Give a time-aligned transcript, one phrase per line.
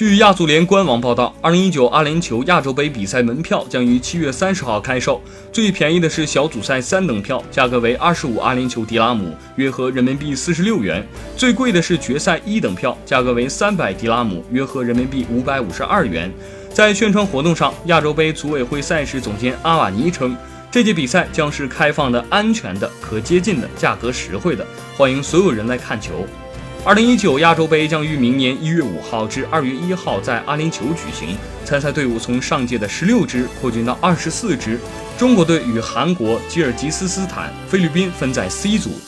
[0.00, 5.20] 据亚足联官网报道，二零一九阿联酋亚洲杯比赛门票将于七月三十号开售。
[5.52, 11.02] 最便宜的是小组赛三等票，价格为二十五阿联酋迪拉姆，约合人民币四十六元；
[11.36, 16.32] 最贵的是决赛一等票，价格为三百迪拉姆，约合人民币五百五十二元。
[16.72, 20.34] 在宣传活动上，亚洲杯组委会赛事总监阿瓦尼称，
[20.70, 26.26] 这届比赛将是开放的、安全的、可接近的、价格实惠的，欢迎所有人来看球。
[26.82, 34.80] 二零一九亚洲杯将于明年一月五号至二月一号在阿联酋举行，参赛队伍从上届的十六支扩军到二十四支。
[35.18, 38.98] 中国队与韩国、吉尔吉斯斯坦、菲律宾分在 C 组。